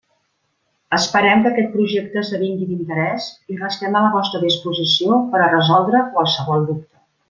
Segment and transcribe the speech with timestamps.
[0.97, 6.07] Esperem que aquest projecte esdevingui d'interès i restem a la vostra disposició per a resoldre
[6.19, 6.97] qualsevol dubte.